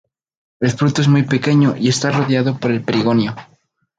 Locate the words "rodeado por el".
2.09-2.83